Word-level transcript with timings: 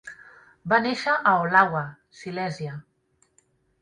Va 0.71 0.77
néixer 0.85 1.13
a 1.31 1.35
Olawa, 1.43 1.83
Silèsia. 2.21 2.73